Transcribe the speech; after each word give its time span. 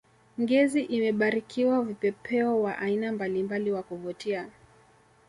ngezi 0.41 0.81
imebarikiwa 0.81 1.81
vipepeo 1.81 2.61
wa 2.61 2.77
aina 2.77 3.11
mbalimbali 3.11 3.71
wa 3.71 3.83
kuvutia 3.83 4.49